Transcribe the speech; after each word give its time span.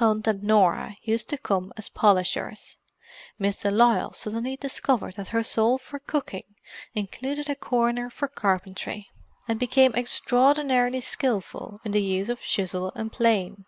Hunt 0.00 0.26
and 0.26 0.42
Norah 0.42 0.96
used 1.00 1.30
to 1.30 1.38
come 1.38 1.72
as 1.78 1.88
polishers; 1.88 2.76
Miss 3.38 3.62
de 3.62 3.70
Lisle 3.70 4.12
suddenly 4.12 4.54
discovered 4.54 5.14
that 5.14 5.28
her 5.30 5.42
soul 5.42 5.78
for 5.78 5.98
cooking 5.98 6.44
included 6.94 7.48
a 7.48 7.54
corner 7.56 8.10
for 8.10 8.28
carpentry, 8.28 9.08
and 9.48 9.58
became 9.58 9.94
extraordinarily 9.94 11.00
skilful 11.00 11.80
in 11.86 11.92
the 11.92 12.02
use 12.02 12.28
of 12.28 12.42
chisel 12.42 12.92
and 12.96 13.12
plane. 13.12 13.64